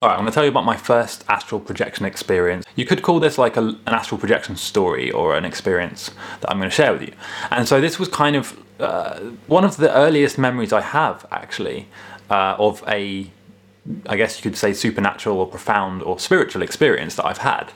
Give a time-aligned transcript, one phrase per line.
[0.00, 2.64] Alright, I'm going to tell you about my first astral projection experience.
[2.76, 6.58] You could call this like a, an astral projection story or an experience that I'm
[6.58, 7.12] going to share with you.
[7.50, 11.88] And so this was kind of uh, one of the earliest memories I have actually
[12.30, 13.28] uh, of a,
[14.06, 17.72] I guess you could say supernatural or profound or spiritual experience that I've had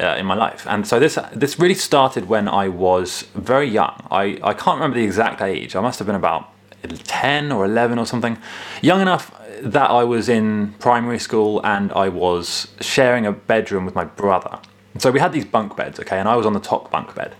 [0.00, 0.66] uh, in my life.
[0.66, 4.02] And so this this really started when I was very young.
[4.10, 5.76] I, I can't remember the exact age.
[5.76, 6.48] I must have been about
[6.88, 8.38] 10 or 11 or something.
[8.80, 9.30] Young enough
[9.62, 14.58] that I was in primary school and I was sharing a bedroom with my brother.
[14.98, 17.34] So we had these bunk beds, okay, and I was on the top bunk bed.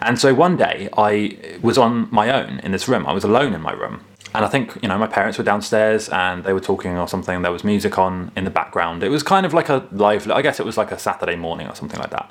[0.00, 3.06] And so one day I was on my own in this room.
[3.06, 4.04] I was alone in my room.
[4.34, 7.42] And I think, you know, my parents were downstairs and they were talking or something.
[7.42, 9.02] There was music on in the background.
[9.02, 11.68] It was kind of like a lively, I guess it was like a Saturday morning
[11.68, 12.30] or something like that.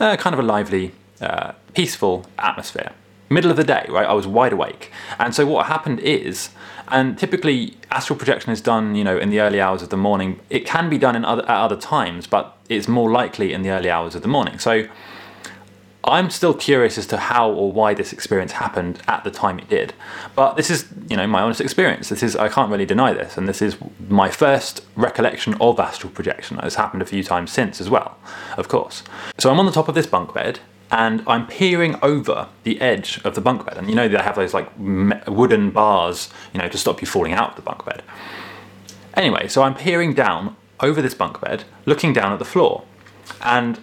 [0.00, 2.92] Uh, kind of a lively, uh, peaceful atmosphere
[3.28, 4.06] middle of the day, right?
[4.06, 4.90] I was wide awake.
[5.18, 6.50] And so what happened is,
[6.88, 10.40] and typically astral projection is done, you know, in the early hours of the morning.
[10.50, 13.70] It can be done in other, at other times, but it's more likely in the
[13.70, 14.58] early hours of the morning.
[14.58, 14.86] So
[16.04, 19.68] I'm still curious as to how or why this experience happened at the time it
[19.68, 19.92] did.
[20.34, 22.08] But this is, you know, my honest experience.
[22.08, 23.76] This is I can't really deny this, and this is
[24.08, 26.58] my first recollection of astral projection.
[26.62, 28.16] It's happened a few times since as well,
[28.56, 29.02] of course.
[29.38, 33.20] So I'm on the top of this bunk bed and I'm peering over the edge
[33.24, 33.76] of the bunk bed.
[33.76, 37.32] And you know they have those like wooden bars, you know, to stop you falling
[37.32, 38.02] out of the bunk bed.
[39.14, 42.84] Anyway, so I'm peering down over this bunk bed, looking down at the floor,
[43.42, 43.80] and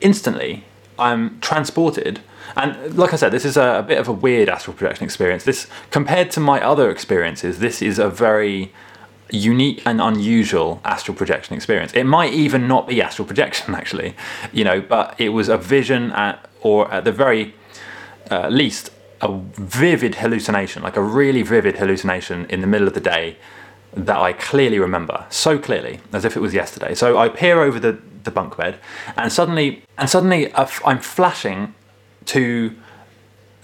[0.00, 0.64] instantly
[0.98, 2.20] I'm transported.
[2.56, 5.44] And like I said, this is a, a bit of a weird astral projection experience.
[5.44, 8.72] This, compared to my other experiences, this is a very
[9.30, 11.92] unique and unusual astral projection experience.
[11.92, 14.14] It might even not be astral projection, actually,
[14.52, 17.54] you know, but it was a vision, at, or at the very
[18.30, 23.00] uh, least, a vivid hallucination, like a really vivid hallucination in the middle of the
[23.00, 23.36] day
[23.94, 26.94] that I clearly remember, so clearly, as if it was yesterday.
[26.94, 28.78] So I peer over the, the bunk bed,
[29.16, 31.74] and suddenly, and suddenly, I'm flashing
[32.26, 32.76] to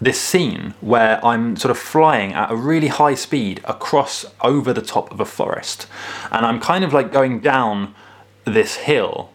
[0.04, 4.82] this scene where I'm sort of flying at a really high speed across over the
[4.82, 5.86] top of a forest.
[6.30, 7.94] And I'm kind of like going down
[8.44, 9.30] this hill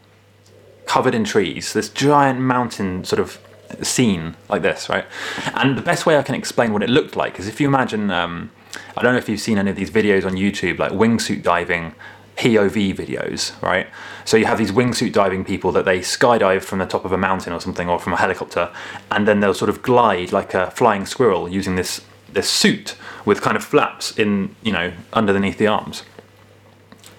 [0.85, 3.40] covered in trees, this giant mountain sort of
[3.81, 5.06] scene like this, right?
[5.53, 8.09] And the best way I can explain what it looked like is if you imagine,
[8.12, 8.52] um,
[8.97, 11.94] I don't know if you've seen any of these videos on YouTube, like wingsuit diving
[12.40, 13.88] POV videos, right?
[14.24, 17.18] So you have these wingsuit diving people that they skydive from the top of a
[17.18, 18.72] mountain or something, or from a helicopter,
[19.12, 22.02] and then they'll sort of glide like a flying squirrel using this
[22.32, 22.96] this suit
[23.26, 26.04] with kind of flaps in you know underneath the arms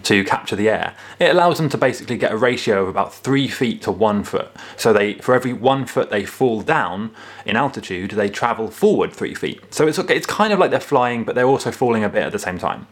[0.05, 0.95] to capture the air.
[1.19, 4.49] It allows them to basically get a ratio of about three feet to one foot.
[4.79, 7.11] So they, for every one foot they fall down
[7.45, 9.61] in altitude, they travel forward three feet.
[9.75, 10.17] So it's okay.
[10.17, 12.59] it's kind of like they're flying, but they're also falling a bit at the same
[12.59, 12.87] time.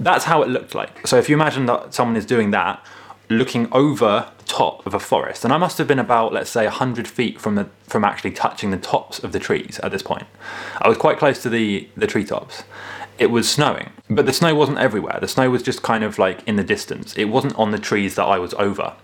[0.00, 1.06] That's how it looked like.
[1.06, 2.84] So if you imagine that someone is doing that,
[3.28, 6.64] looking over the top of a forest, and I must have been about, let's say,
[6.64, 10.26] 100 feet from, the, from actually touching the tops of the trees at this point.
[10.80, 12.64] I was quite close to the, the treetops.
[13.18, 15.18] It was snowing, but the snow wasn't everywhere.
[15.20, 17.14] The snow was just kind of like in the distance.
[17.18, 18.94] It wasn't on the trees that I was over.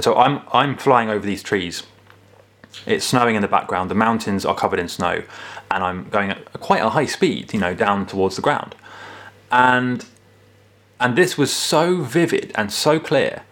[0.00, 1.82] So I'm, I'm flying over these trees.
[2.86, 3.90] It's snowing in the background.
[3.90, 5.22] The mountains are covered in snow,
[5.70, 8.74] and I'm going at quite a high speed, you know, down towards the ground.
[9.50, 10.04] And
[11.00, 13.42] and this was so vivid and so clear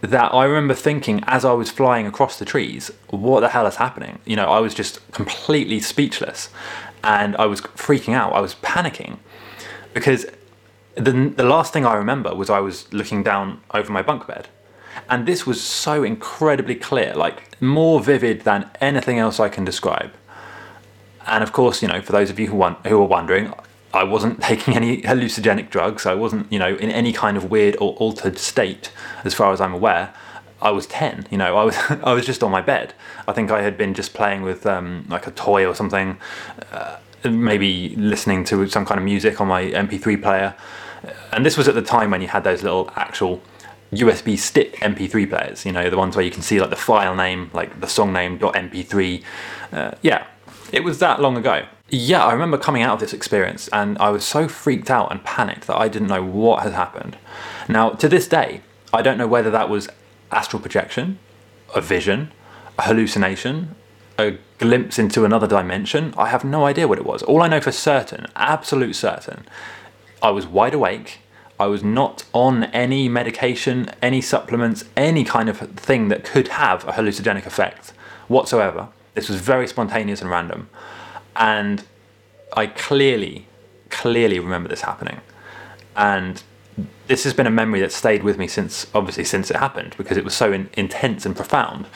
[0.00, 3.76] that I remember thinking as I was flying across the trees, what the hell is
[3.76, 4.18] happening?
[4.24, 6.48] You know, I was just completely speechless
[7.04, 8.32] and I was freaking out.
[8.32, 9.18] I was panicking
[9.92, 10.26] because
[10.94, 14.48] the, the last thing I remember was I was looking down over my bunk bed.
[15.08, 20.12] And this was so incredibly clear, like more vivid than anything else I can describe.
[21.26, 23.52] And of course, you know, for those of you who, want, who are wondering,
[23.92, 26.06] I wasn't taking any hallucinogenic drugs.
[26.06, 28.92] I wasn't, you know, in any kind of weird or altered state,
[29.24, 30.14] as far as I'm aware.
[30.62, 31.26] I was ten.
[31.30, 32.94] You know, I was I was just on my bed.
[33.26, 36.18] I think I had been just playing with um, like a toy or something,
[36.72, 40.54] uh, maybe listening to some kind of music on my MP3 player.
[41.32, 43.40] And this was at the time when you had those little actual
[43.92, 45.64] USB stick MP3 players.
[45.64, 48.12] You know, the ones where you can see like the file name, like the song
[48.12, 49.22] name .mp3.
[49.72, 50.26] Uh, yeah,
[50.72, 51.64] it was that long ago.
[51.92, 55.24] Yeah, I remember coming out of this experience and I was so freaked out and
[55.24, 57.18] panicked that I didn't know what had happened.
[57.68, 58.60] Now, to this day,
[58.94, 59.88] I don't know whether that was
[60.30, 61.18] astral projection,
[61.74, 62.30] a vision,
[62.78, 63.74] a hallucination,
[64.20, 66.14] a glimpse into another dimension.
[66.16, 67.24] I have no idea what it was.
[67.24, 69.44] All I know for certain, absolute certain,
[70.22, 71.18] I was wide awake.
[71.58, 76.86] I was not on any medication, any supplements, any kind of thing that could have
[76.86, 77.92] a hallucinogenic effect
[78.28, 78.88] whatsoever.
[79.14, 80.70] This was very spontaneous and random.
[81.36, 81.84] And
[82.52, 83.46] I clearly,
[83.88, 85.20] clearly remember this happening.
[85.96, 86.42] And
[87.06, 90.16] this has been a memory that stayed with me since, obviously, since it happened because
[90.16, 91.86] it was so in, intense and profound.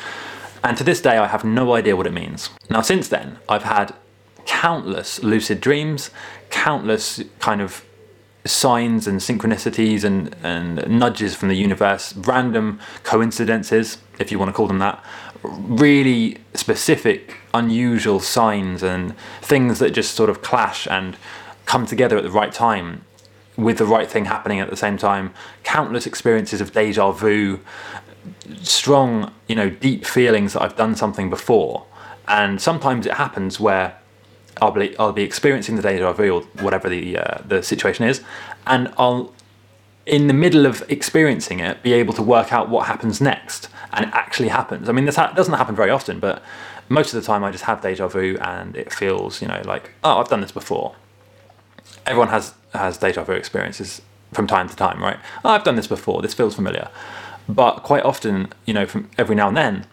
[0.62, 2.50] And to this day, I have no idea what it means.
[2.70, 3.94] Now, since then, I've had
[4.46, 6.10] countless lucid dreams,
[6.50, 7.84] countless kind of
[8.46, 14.52] signs and synchronicities and, and nudges from the universe, random coincidences, if you want to
[14.52, 15.02] call them that,
[15.42, 21.16] really specific, unusual signs and things that just sort of clash and
[21.66, 23.04] come together at the right time
[23.56, 25.32] with the right thing happening at the same time.
[25.62, 27.60] Countless experiences of deja vu,
[28.62, 31.86] strong, you know, deep feelings that I've done something before.
[32.26, 33.98] And sometimes it happens where
[34.60, 38.22] I'll be, I'll be experiencing the deja vu or whatever the uh, the situation is,
[38.66, 39.32] and I'll
[40.06, 44.06] in the middle of experiencing it be able to work out what happens next, and
[44.06, 44.88] it actually happens.
[44.88, 46.42] I mean, this ha- doesn't happen very often, but
[46.88, 49.92] most of the time I just have deja vu, and it feels you know like
[50.02, 50.94] oh I've done this before.
[52.06, 54.02] Everyone has has deja vu experiences
[54.32, 55.18] from time to time, right?
[55.44, 56.20] Oh, I've done this before.
[56.20, 56.88] This feels familiar,
[57.48, 59.86] but quite often, you know, from every now and then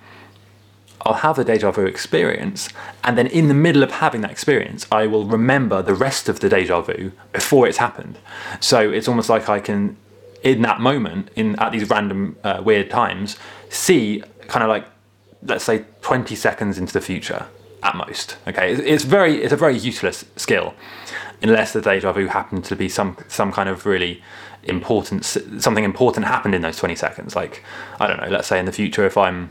[1.05, 2.69] I'll have the deja vu experience,
[3.03, 6.39] and then in the middle of having that experience, I will remember the rest of
[6.39, 8.19] the deja vu before it's happened.
[8.59, 9.97] So it's almost like I can,
[10.43, 13.37] in that moment, in at these random uh, weird times,
[13.71, 14.85] see kind of like,
[15.43, 17.47] let's say, 20 seconds into the future
[17.81, 18.37] at most.
[18.47, 20.75] Okay, it's very, it's a very useless skill,
[21.41, 24.21] unless the deja vu happened to be some some kind of really
[24.63, 27.35] important something important happened in those 20 seconds.
[27.35, 27.63] Like
[27.99, 29.49] I don't know, let's say in the future if I'm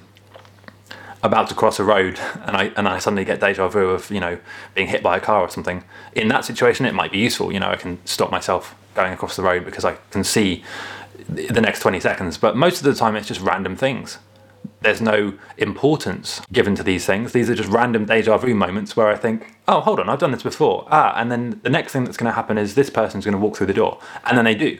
[1.22, 4.20] about to cross a road and I and I suddenly get deja vu of you
[4.20, 4.38] know
[4.74, 5.82] being hit by a car or something.
[6.14, 7.52] In that situation, it might be useful.
[7.52, 10.64] You know, I can stop myself going across the road because I can see
[11.30, 12.38] the next 20 seconds.
[12.38, 14.18] But most of the time, it's just random things.
[14.82, 17.32] There's no importance given to these things.
[17.32, 20.32] These are just random deja vu moments where I think, oh, hold on, I've done
[20.32, 20.86] this before.
[20.90, 23.38] Ah, and then the next thing that's going to happen is this person's going to
[23.38, 24.78] walk through the door, and then they do.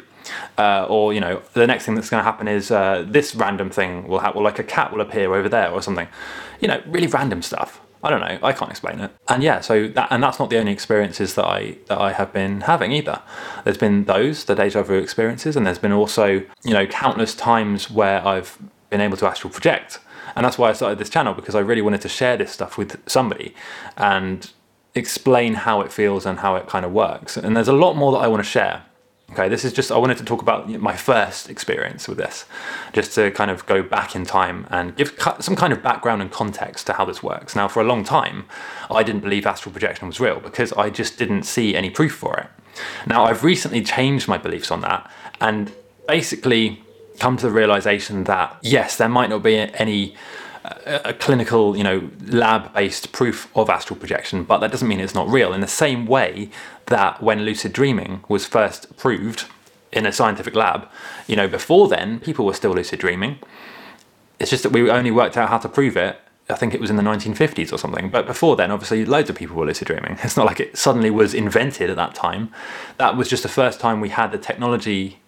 [0.59, 3.71] Uh, or you know, the next thing that's going to happen is uh, this random
[3.71, 6.09] thing will happen, like a cat will appear over there, or something.
[6.61, 7.81] You know, really random stuff.
[8.03, 8.39] I don't know.
[8.43, 9.11] I can't explain it.
[9.29, 12.33] And yeah, so that and that's not the only experiences that I that I have
[12.33, 13.21] been having either.
[13.65, 16.27] There's been those the deja vu experiences, and there's been also
[16.65, 18.59] you know countless times where I've
[18.89, 19.99] been able to astral project,
[20.35, 22.79] and that's why I started this channel because I really wanted to share this stuff
[22.79, 23.55] with somebody
[23.97, 24.51] and
[24.95, 27.37] explain how it feels and how it kind of works.
[27.37, 28.83] And there's a lot more that I want to share.
[29.33, 32.47] Okay, this is just, I wanted to talk about my first experience with this,
[32.93, 36.33] just to kind of go back in time and give some kind of background and
[36.33, 37.55] context to how this works.
[37.55, 38.47] Now, for a long time,
[38.91, 42.39] I didn't believe astral projection was real because I just didn't see any proof for
[42.39, 42.49] it.
[43.07, 45.09] Now, I've recently changed my beliefs on that
[45.41, 45.73] and
[46.09, 46.83] basically
[47.21, 50.17] come to the realization that yes, there might not be any
[50.65, 55.29] a clinical, you know, lab-based proof of astral projection, but that doesn't mean it's not
[55.29, 55.53] real.
[55.53, 56.51] In the same way
[56.87, 59.47] that when lucid dreaming was first proved
[59.93, 60.89] in a scientific lab,
[61.27, 63.39] you know, before then people were still lucid dreaming.
[64.39, 66.21] It's just that we only worked out how to prove it.
[66.49, 68.11] I think it was in the 1950s or something.
[68.11, 70.19] But before then, obviously, loads of people were lucid dreaming.
[70.25, 72.53] It's not like it suddenly was invented at that time.
[72.99, 75.21] That was just the first time we had the technology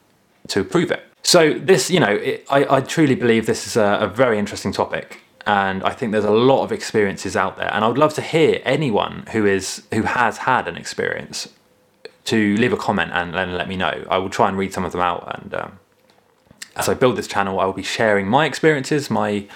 [0.49, 1.05] to prove it.
[1.23, 4.73] So this, you know, it, I, I, truly believe this is a, a, very interesting
[4.73, 8.15] topic, and I think there's a lot of experiences out there, and I would love
[8.15, 11.49] to hear anyone who is who has had an experience
[12.25, 14.05] to leave a comment and, and let me know.
[14.09, 15.79] I will try and read some of them out, and um,
[16.77, 19.47] as I build this channel, I will be sharing my experiences, my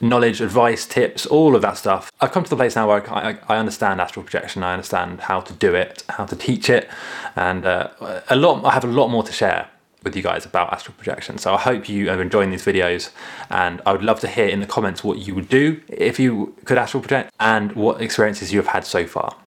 [0.00, 2.10] knowledge, advice, tips, all of that stuff.
[2.20, 4.62] I've come to the place now where I, I, understand astral projection.
[4.62, 6.88] I understand how to do it, how to teach it,
[7.36, 7.90] and uh,
[8.28, 8.64] a lot.
[8.64, 9.68] I have a lot more to share
[10.04, 11.38] with you guys about astral projection.
[11.38, 13.10] So I hope you are enjoying these videos
[13.50, 16.54] and I would love to hear in the comments what you would do if you
[16.64, 19.36] could astral project and what experiences you have had so far.